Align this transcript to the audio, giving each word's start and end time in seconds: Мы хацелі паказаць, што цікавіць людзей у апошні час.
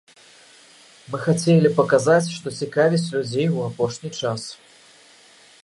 Мы 1.11 1.17
хацелі 1.25 1.71
паказаць, 1.79 2.33
што 2.37 2.47
цікавіць 2.63 3.03
людзей 3.13 3.47
у 3.59 3.63
апошні 3.69 4.09
час. 4.19 4.41